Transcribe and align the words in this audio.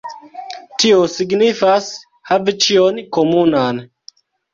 Tio 0.83 1.01
signifas: 1.15 1.89
havi 2.29 2.55
ĉion 2.67 2.97
komunan. 3.19 3.83